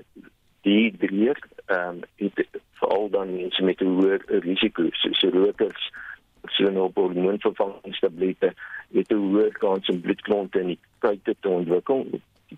[0.62, 1.30] die drie
[1.66, 5.92] ehm um, het veral dan mense met 'n hoër risiko, soos rokers,
[6.40, 8.54] persone op hormoonvervangingstablette,
[8.92, 12.06] het 'n hoër kans om bloedklonte in die kuite te ontwikkel,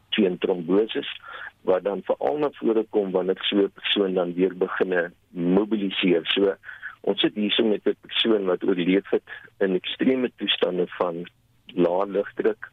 [0.08, 1.20] teen tromboses
[1.60, 6.22] wat dan veral na vore kom wanneer so 'n persoon dan weer begin mobiliseer.
[6.24, 6.54] So
[7.02, 11.26] ons sit hierso met 'n persoon wat oorleef het in ekstreme toestande van
[11.66, 12.70] lae lugdruk,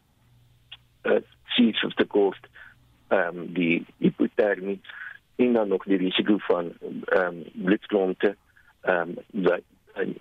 [1.04, 1.22] 'n uh,
[1.56, 2.46] suurstoftekort,
[3.08, 4.80] ehm um, die hipotermie
[5.36, 6.72] en dan nog die risiko van
[7.04, 8.36] ehm um, blitsklonte,
[8.80, 9.62] ehm um, wat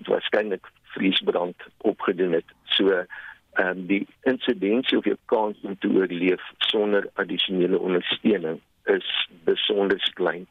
[0.08, 2.50] waarskynlik vriesbrand opgedoen het.
[2.64, 9.30] So ehm um, die insidensie of jou kans om te oorleef sonder addisionele ondersteuning is
[9.44, 10.48] besonder klein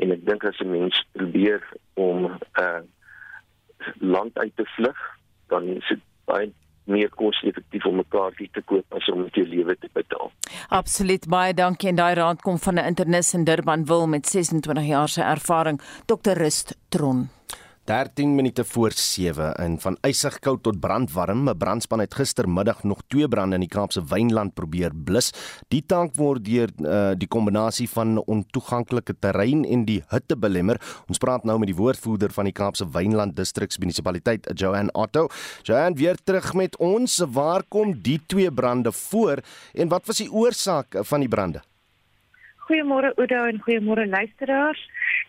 [0.00, 1.62] en ek dink as 'n mens probeer
[1.94, 2.24] om
[2.60, 2.82] uh,
[3.98, 4.98] land uit te vlug,
[5.48, 6.52] dan is dit baie
[6.84, 10.32] meer koste-effektief om 'n kaartjie te koop as om met jou lewe te betaal.
[10.68, 14.86] Absoluut baie dankie en daai raad kom van 'n internis in Durban wil met 26
[14.86, 16.32] jaar se ervaring, Dr.
[16.32, 17.28] Rust Tron.
[17.84, 21.48] 13 minute voor 7 in van ysig koud tot brandwarm.
[21.48, 25.32] 'n Brandspan het gistermiddag nog twee brande in die Kaapse Wynland probeer blus.
[25.68, 30.78] Die taak word deur uh, die kombinasie van ontoeganklike terrein en die hitte belemmer.
[31.08, 35.28] Ons praat nou met die woordvoerder van die Kaapse Wynland distriksmunisipaliteit, Joanne Otto.
[35.62, 37.18] Joanne, weer terug met ons.
[37.18, 39.42] Waar kom die twee brande voor
[39.74, 41.62] en wat was die oorsaak van die brande?
[42.70, 44.78] Goeiemôre Oudo en goeiemôre luisteraars.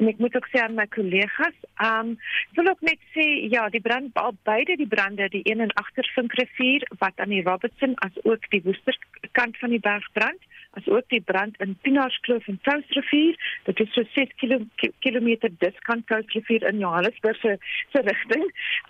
[0.04, 2.10] En ek moet ook sê aan my kollegas, um
[2.52, 4.12] ek wil ook net sê ja, die brand
[4.50, 8.98] beide die brande, die een in Agtervinkrivier wat aan die Robertson as ook die Woester
[9.32, 10.44] kant van die berg brand,
[10.76, 13.40] as ook die brand in Pinaarskloof en Touwsrivier.
[13.70, 14.36] Dit is so 6
[15.06, 15.30] km
[15.64, 17.56] diskant Touwsrivier in Johannesburg se
[17.96, 18.46] se rigting.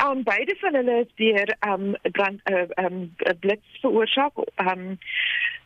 [0.07, 3.05] Um beide van hulle is deur um brand uh, um
[3.45, 4.41] blits veroorsaak.
[4.65, 4.97] Um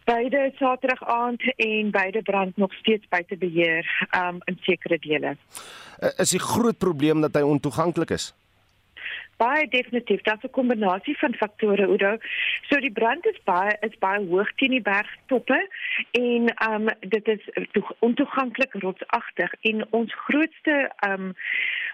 [0.07, 5.35] beide Saterdag aand en beide brand nog steeds buite beheer um in sekere dele.
[5.99, 8.31] Uh, is die groot probleem dat hy ontoeganklik is?
[9.37, 12.17] Baie definitief dat 'n kombinasie van faktore Udo.
[12.69, 15.59] So die brand is baie is baie hoog teen die bergtoppe
[16.11, 17.43] en um dit is
[17.99, 21.33] ontoeganklik rotsagtig en ons grootste um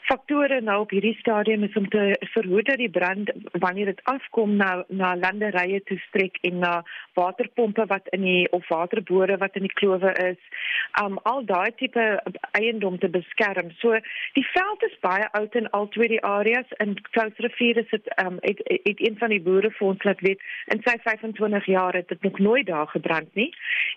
[0.01, 4.55] faktore nou op hierdie stadium is om te verhoed dat die brand wanneer dit afkom
[4.55, 9.61] na na landerye toe strek en na waterpompe wat in die of waterbore wat in
[9.61, 10.39] die klowe is.
[11.03, 13.71] Um al daai tipe eiendom te beskerm.
[13.71, 13.99] So
[14.33, 16.95] die veld is baie oud in al twee die areas in
[17.33, 20.41] Klousrivier is dit um het, het een van die boere vir ons laat weet
[20.73, 23.49] in sy 25 jaar het dit nog nooit daar gebrand nie.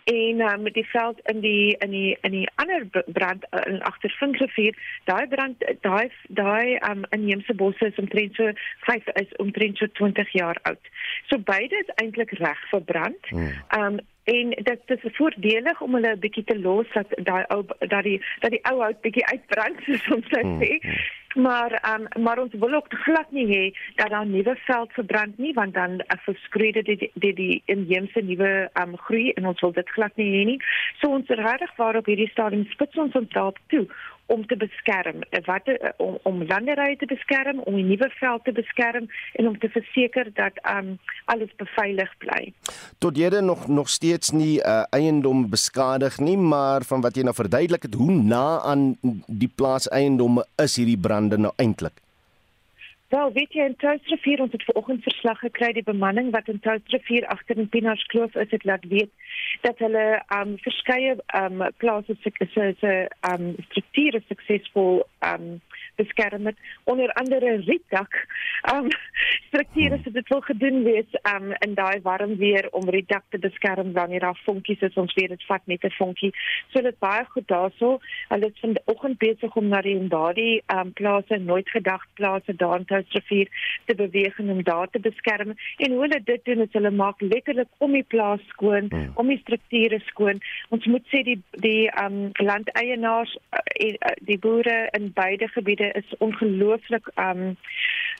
[0.04, 4.14] En um met die veld in die in die in die ander brand in agter
[4.18, 9.86] Vinkrivier, daai brand daai daai um inheemse bosse is omtrent so 5 is omtrent so
[9.86, 10.92] 20 jaar oud.
[11.26, 13.26] So beide is eintlik reg vir brand.
[13.28, 13.52] Hmm.
[13.78, 17.62] Um en dit dit is voordelig om hulle 'n bietjie te los dat daai ou
[17.78, 20.42] dat die dat die ou hout bietjie uitbrand soos ons sê.
[20.42, 20.98] Hmm.
[21.36, 25.52] Maar um, maar ons wil ook glad nie hê dat daar nuwe veld verbrand nie
[25.52, 29.72] want dan uh, verskrede die die die, die inheemse nuwe um, groei en ons wil
[29.72, 30.60] dit glad nie hê nie.
[31.00, 33.84] So ons regtig waarop hierdie stadium spits ons ons daarop toe
[34.26, 38.52] om te beskerm wat eh, om om landerye te beskerm om die nuwe veld te
[38.52, 42.52] beskerm en om te verseker dat um, alles beveilig bly.
[42.98, 47.34] Tot hede nog nog steeds nie uh, eiendom beskadig nie, maar van wat jy nou
[47.34, 52.05] verduidelik het, hoe na aan die plaas eiendomme is hierdie brande nou eintlik?
[53.08, 57.26] Wel, weet jy, in Touwsrivier, ons het vanochtend verslag gekry, die bemanning wat in Touwsrivier
[57.30, 59.12] achter in Pinaars Kloof is, het laat weet,
[59.62, 62.94] dat hulle um, verskye um, plaatsen, se, se
[63.30, 65.60] um, structuren succesvol um,
[65.96, 68.26] beskerm het onder andere rietdak.
[68.74, 68.88] Um
[69.48, 73.92] strukture so dit wil gedoen wees um in daai warm weer om rietdak te beskerm
[73.92, 76.32] wanneer daar vonkies is ons weet dit vat net 'n vonkie.
[76.72, 77.98] So dit baie goed daarso.
[78.28, 82.84] Hulle is vanoggend besig om na die daardie um plase nooit gedag plase daar in
[82.84, 83.48] Touwsrivier
[83.84, 85.54] te beweeg en om daar te beskerm.
[85.76, 89.10] En hoe hulle dit doen is hulle maak letterlik om die plaas skoon, hmm.
[89.14, 90.40] om die strukture skoon.
[90.68, 97.10] Ons moet sê die die um landeienaars uh, die boere in beide gebiede is ongelooflik
[97.14, 97.56] um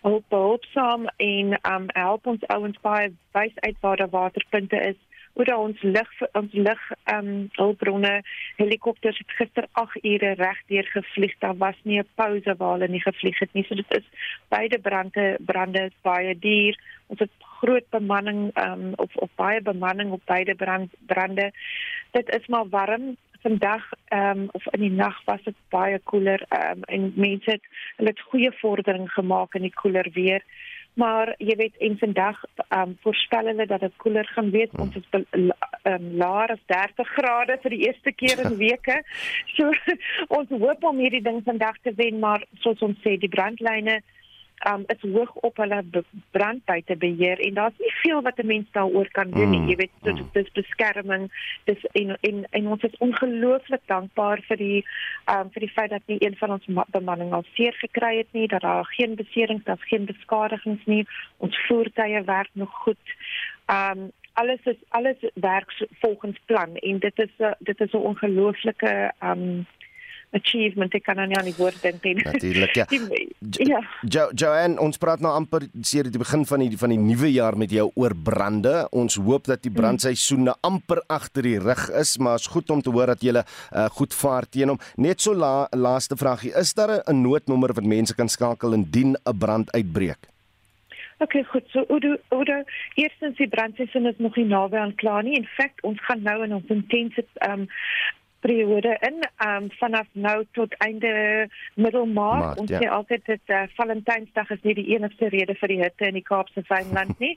[0.03, 4.99] hulpsaam en um help ons ouens baie wys uit waar daar waterpunte is.
[5.37, 8.13] Oor ons lig ons lig um hulpbronne
[8.57, 11.35] helikopters het gister 8 ure regdeur gevlieg.
[11.39, 13.65] Daar was nie 'n pouse waar hulle nie gevlieg het nie.
[13.69, 14.07] So dit is
[14.49, 16.79] beide brande brande is baie duur.
[17.07, 21.53] Ons het groot bemanning um of of baie bemanning op beide brand brande.
[22.11, 26.43] Dit is maar warm vandag ehm um, of in die nag was dit baie koeler
[26.49, 30.43] ehm um, en mense het hulle het goeie vordering gemaak in die koeler weer.
[30.97, 34.71] Maar jy weet en vandag ehm um, voorspel hulle dat dit koeler gaan wees.
[34.73, 34.81] Hmm.
[34.87, 35.51] Ons is ehm
[35.93, 39.03] um, laer as 30 grade vir die eerste keer in weke.
[39.57, 39.73] So
[40.39, 44.01] ons hoop om hierdie ding vandag te wen, maar soos ons sê, die brandlyne
[44.65, 45.85] um, is hoog op hulle
[46.31, 49.61] brandbuite beheer en daar's nie veel wat 'n mens daaroor kan doen nie.
[49.61, 49.69] Mm.
[49.69, 50.29] Jy weet, dit mm.
[50.33, 51.31] is beskerming.
[51.65, 54.85] Dis en, en en ons is ongelooflik dankbaar vir die
[55.31, 58.49] um, vir die feit dat nie een van ons bemanning al seer gekry het nie,
[58.49, 61.07] dat daar geen beserings, daar's geen beskadigings nie.
[61.37, 63.17] Ons voertuie werk nog goed.
[63.67, 69.67] Um alles is alles werk volgens plan en dit is dit is 'n ongelooflike um
[70.37, 72.15] achievement ek kan nou nie aan die woord dink nie.
[72.21, 72.87] Natuurlik ja.
[73.73, 73.81] ja.
[74.03, 77.57] Jo Joanne, ons praat nou amper seer die begin van die van die nuwe jaar
[77.59, 78.75] met jou oor brande.
[78.93, 79.81] Ons hoop dat die hmm.
[79.81, 83.35] brandseisoen nou amper agter die rug is, maar is goed om te hoor dat jy
[83.37, 84.81] uh, goed vaar teen hom.
[84.97, 89.39] Net so la, laaste vragie, is daar 'n noodnommer wat mense kan skakel indien 'n
[89.39, 90.31] brand uitbreek?
[91.19, 91.65] Okay, goed.
[91.73, 92.63] So, Udo, Udo,
[92.95, 95.37] eerstens die brandseisoen is nog nie naby aan klaar nie.
[95.39, 97.65] In feite, ons gaan nou in ons intense um,
[98.47, 101.13] periode in um, vanaf nou tot einde
[101.75, 102.45] middelmaart.
[102.45, 102.81] Maart, Ons ja.
[102.81, 106.19] sê altyd dat uh, eh, Valentynsdag is nie die enigste rede vir die hitte in
[106.19, 107.35] die Kaapse Wynland nie.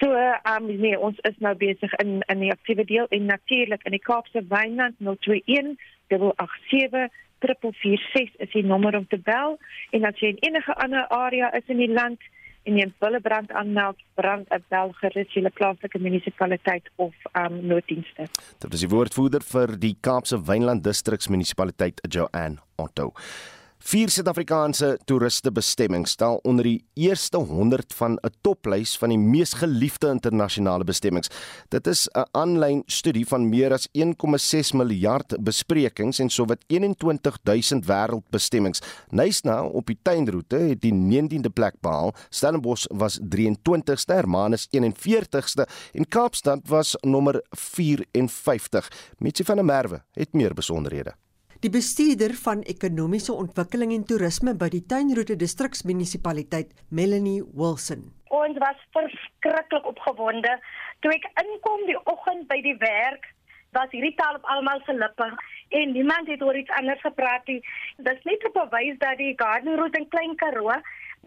[0.00, 0.10] So
[0.52, 4.02] um, nee, ons is nou besig in in die aktiewe deel en natuurlik in die
[4.10, 5.76] Kaapse Wynland 021
[6.12, 7.08] 887
[7.42, 9.58] 3446 is die nommer om te bel
[9.90, 13.50] en as jy in enige ander area is in die land 082 indien hulle brand
[13.52, 18.28] aanmeld, brandbel gerus julle plaaslike munisipaliteit of um nooddienste.
[18.62, 23.12] Dit is die woordvoerder vir die Kaapse Wynland Distriksmunisipaliteit Joanne Otto.
[23.82, 30.08] Vier Suid-Afrikaanse toeristebestemmings staan onder die eerste 100 van 'n toplys van die mees geliefde
[30.08, 31.28] internasionale bestemmings.
[31.68, 38.80] Dit is 'n aanlyn studie van meer as 1,6 miljard besprekings en sowat 21000 wêreldbestemmings.
[39.10, 42.14] Nysna op die tuinroete het die 19de plek behaal.
[42.28, 48.88] Stellenbosch was 23ste, Hermanus 41ste en Kaapstad was nommer 54.
[49.18, 51.14] Mitsi van der Merwe het meer besonderhede.
[51.62, 58.00] Die bestuurder van ekonomiese ontwikkeling en toerisme by die Tuinroete distriksmunisipaliteit, Melanie Wilson.
[58.34, 60.56] Ons was verskriklik opgewonde
[61.06, 63.28] toe ek inkom die oggend by die werk
[63.78, 65.28] was hierdie taal op almal se lippe
[65.78, 67.60] en niemand het oor iets anders gepraat nie.
[68.02, 70.74] Dit is net 'n bewys dat die Garden Route in Klein Karoo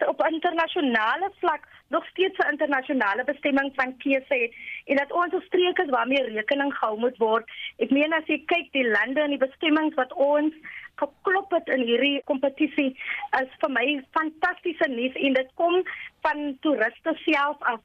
[0.04, 4.54] op internasionale vlak nog steeds 'n internasionale bestemming van keuse het
[4.86, 7.52] en dat ons as streek is waarmee rekening gehou moet word.
[7.78, 10.54] Ek meen as jy kyk die lande en die bestemmings wat ons
[10.96, 12.98] geklop het in hierdie kompetisie
[13.41, 15.84] is vir my fantastiese nuus en dit kom
[16.22, 17.80] van toeriste self af.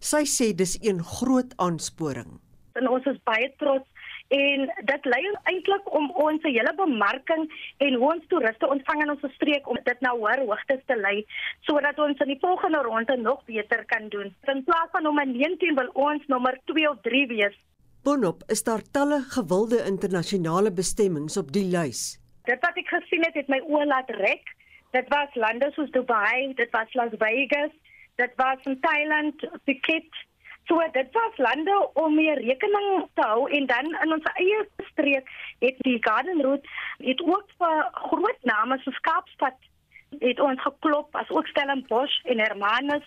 [0.00, 2.40] Sy sê dis 'n groot aansporing.
[2.72, 3.88] En ons is baie trots
[4.28, 7.44] en dit lei eintlik om ons hele bemarking
[7.84, 11.26] en hoe ons toeriste ontvang in ons streek om dit nou hoër hoogtes te lei
[11.68, 14.34] sodat ons in die volgende ronde nog beter kan doen.
[14.48, 17.56] In plaas van nommer 19 wil ons nommer 2 of 3 wees.
[18.04, 22.18] Bonop is daar talle gewilde internasionale bestemmings op die lys.
[22.44, 24.50] Dit wat ek gesien het, het my oë laat rek.
[24.92, 27.72] Dit was lande soos Dubai, dit was Las Vegas,
[28.20, 30.20] dit was in Thailand, Phuket,
[30.66, 35.28] So dit was lande om meer rekening te hou en dan in ons eie streek
[35.58, 39.70] het die Garden Route het ook vir groot name soos Kaapstad
[40.18, 43.06] het ons geklop as ook Stellenbosch en Hermanus.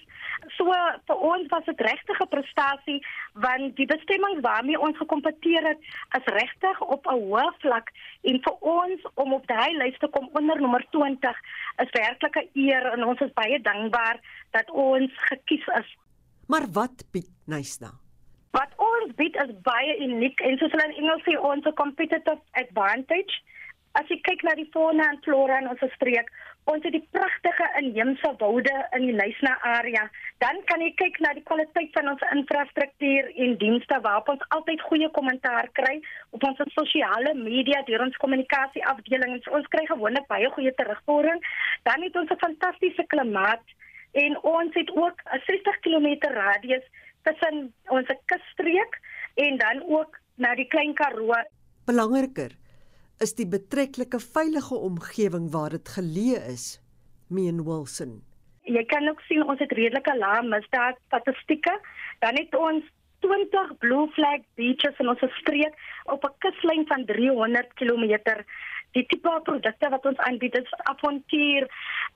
[0.58, 0.74] So
[1.08, 5.80] vir ons was dit regtig 'n prestasie want die bestemmings waarmee ons gekompeteer het
[6.20, 7.92] is regtig op 'n hoë vlak
[8.22, 11.38] en vir ons om op daai lys te kom onder nommer 20
[11.78, 14.20] is werklik 'n eer en ons is baie dankbaar
[14.52, 15.98] dat ons gekies is.
[16.48, 17.92] Maar wat bied Nysna?
[18.56, 22.40] Wat ons bied is baie uniek en soos hulle in Engels sê ons 'n competitive
[22.64, 23.34] advantage.
[24.00, 26.30] As jy kyk na die fauna en flora in ons streek,
[26.72, 30.10] ons het die pragtige inheemse woude in die Nysna area.
[30.38, 34.82] Dan kan jy kyk na die kwaliteit van ons infrastruktuur en dienste waarop ons altyd
[34.82, 39.42] goeie kommentaar kry op ons sosiale media deur ons kommunikasieafdeling.
[39.48, 41.44] Ons kry gewoonlik baie goeie terugvoering.
[41.84, 43.64] Dan het ons 'n fantastiese klimaat
[44.24, 46.86] en ons het ook 'n 60 km radius
[47.24, 49.00] tussen ons kusstreek
[49.36, 51.34] en dan ook na die Klein Karoo.
[51.86, 52.52] Belangriker
[53.20, 56.82] is die betreklike veilige omgewing waar dit geleë is,
[57.28, 58.22] meen Wilson.
[58.64, 61.80] Jy kan ook sien ons het redelike lae misdaad statistieke.
[62.20, 62.84] Dan het ons
[63.20, 65.74] 20 blue flag beaches in ons streek
[66.06, 68.44] op 'n kuslyn van 300 km
[68.98, 71.70] die tipe produkte wat ons aanbied is avontuur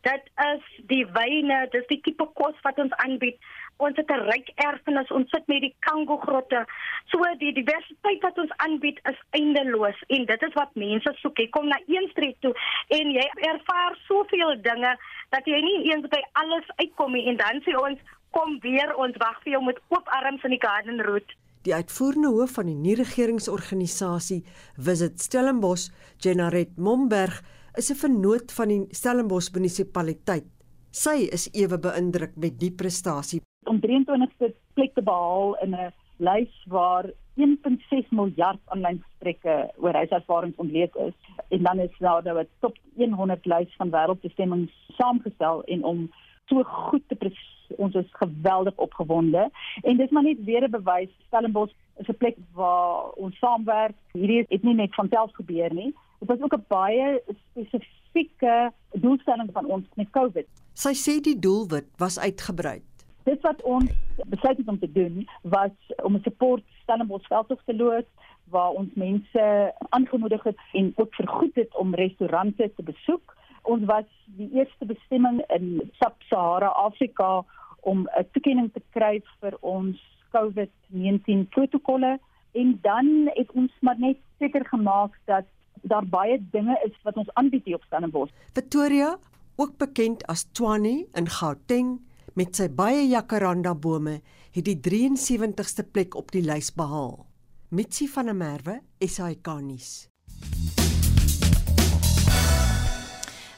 [0.08, 3.38] dit is die wyne dis die tipe kos wat ons aanbied.
[3.86, 6.66] Ons het 'n ryk erfenis ons sit met die kango grotte.
[7.12, 11.38] So die diversiteit wat ons aanbied is eindeloos en dit is wat mense soek.
[11.38, 12.54] Jy kom na een streek toe
[12.88, 14.98] en jy ervaar soveel dinge
[15.30, 18.00] dat jy nie eens by alles uitkom nie en dan sê ons
[18.32, 22.32] kom weer ons wag vir jou met oop arms in die garden route Die uitvoerende
[22.34, 24.40] hoof van die nie-regeringsorganisasie
[24.82, 27.44] Visit Stellenbosch, Jenaret Momberg,
[27.78, 30.48] is 'n vennoot van die Stellenbosch munisipaliteit.
[30.92, 33.42] Sy is ewe beïndruk met die prestasie.
[33.70, 37.06] Om 23ste plek te behaal in 'n lys waar
[37.38, 41.14] 1.6 miljard aanlyn gesprekke oor huiservarings ontleed is
[41.50, 46.10] en dan is daar nou 'n top 100 lys van wêreldbestemmings saamgestel en om
[46.48, 49.50] so goed te presteer ons is geweldig opgewonde
[49.82, 53.96] en dis maar net weer 'n bewys Stellenbosch is 'n plek waar ons saamwerk.
[54.12, 55.96] Hierdie het nie net van self gebeur nie.
[56.20, 60.48] Dit was ook 'n baie spesifieke doelstelling van ons met COVID.
[60.74, 62.82] Sy sê die doelwit was uitgebrei.
[63.24, 63.92] Dit wat ons
[64.26, 68.10] besluit het om te doen was om 'n support Stellenbosch veldtog te loods
[68.44, 73.36] waar ons mense aangemoedig het en ook vergoed het om restaurante te besoek.
[73.62, 77.46] Ons was die eerste bestemming in Sub-Sahara Afrika
[77.82, 79.98] om 'n toekenning te kry vir ons
[80.32, 82.20] COVID-19 protokolle
[82.52, 85.46] en dan het ons maar net seker gemaak dat
[85.82, 88.34] daar baie dinge is wat ons aanbied hier op Stellenbosch.
[88.54, 89.18] Victoria,
[89.56, 92.00] ook bekend as Tshwane in Gauteng,
[92.34, 94.22] met sy baie jacaranda bome,
[94.52, 97.26] het die 73ste plek op die lys behaal.
[97.72, 100.12] Mitsi van der Merwe, SAK-nuus.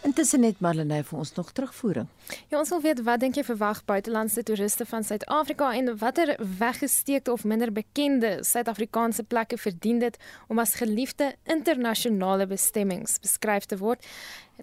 [0.03, 2.09] Intussen net Marlene vir ons nog terugvoering.
[2.51, 7.31] Ja, ons wil weet wat dink jy verwag buitelandse toeriste van Suid-Afrika en watter weggesteekte
[7.31, 10.19] of minder bekende Suid-Afrikaanse plekke verdien dit
[10.51, 14.03] om as geliefde internasionale bestemmings beskryf te word?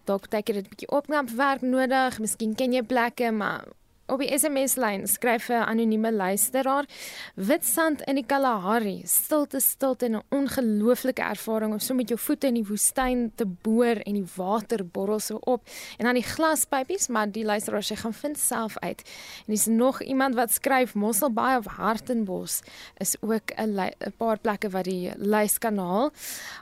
[0.04, 3.64] Dalk beteken dit 'n bietjie opknapwerk nodig, miskien ken jy plekke, maar
[4.10, 6.84] Op die SMS-lyn skryf 'n anonieme luisteraar:
[7.34, 12.46] Witsand in die Kalahari, stilte stilte en 'n ongelooflike ervaring om so met jou voete
[12.46, 17.08] in die woestyn te boor en die water borrel so op en dan die glaspypies,
[17.08, 19.02] maar die luisteraar sê gaan vind self uit.
[19.46, 22.60] En dis nog iemand wat skryf Mosselbaai of Hartenbos
[22.96, 26.10] is ook 'n 'n paar plekke wat die lys kan haal.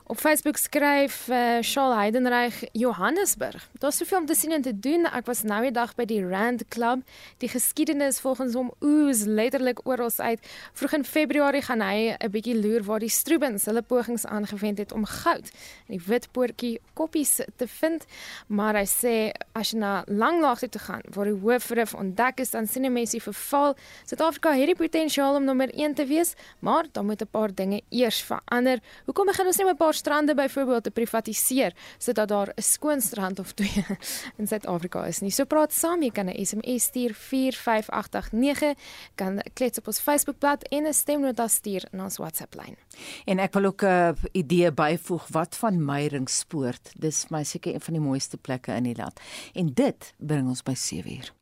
[0.06, 3.68] Op Facebook skryf uh, Shaal Heidenreich Johannesburg.
[3.78, 5.06] Daar's soveel om te sien en te doen.
[5.06, 6.98] Ek was nou die dag by die Rand Club
[7.38, 10.40] Die geskiedenis volgens hom oes letterlik oral uit.
[10.74, 14.92] Vroeg in Februarie gaan hy 'n bietjie loer waar die Strubens hulle pogings aangewend het
[14.92, 15.50] om goud
[15.86, 18.04] in die wit poortjie koppies te vind,
[18.46, 22.66] maar hy sê as jy na Langlaagte toe gaan waar die hoofrif ontdek is, dan
[22.66, 23.76] sien 'n mens die verval.
[24.06, 27.82] Suid-Afrika het die potensiaal om nommer 1 te wees, maar dan moet 'n paar dinge
[27.90, 28.80] eers verander.
[29.04, 33.00] Hoekom begin ons nie met 'n paar strande byvoorbeeld te privatiseer sodat daar 'n skoon
[33.00, 33.84] strand of twee
[34.38, 35.30] in Suid-Afrika is nie?
[35.30, 38.74] So praat saam, jy kan 'n SMS stuur 45889,
[39.14, 42.76] kan klets op ons Facebookblad en 'n stemnota stuur na ons WhatsApp-lyn.
[43.24, 46.92] En ek wil ook 'n idee byvoeg wat van Meiringspoort.
[46.96, 49.20] Dis my seker een van die mooiste plekke in die land.
[49.52, 51.37] En dit bring ons by 7uur.